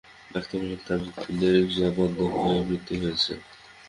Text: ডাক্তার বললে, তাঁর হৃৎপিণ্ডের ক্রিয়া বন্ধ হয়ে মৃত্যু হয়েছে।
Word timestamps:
ডাক্তার 0.31 0.57
বললে, 0.59 0.77
তাঁর 0.87 0.99
হৃৎপিণ্ডের 1.05 1.55
ক্রিয়া 1.63 1.89
বন্ধ 1.97 2.17
হয়ে 2.35 2.59
মৃত্যু 2.67 2.93
হয়েছে। 3.01 3.33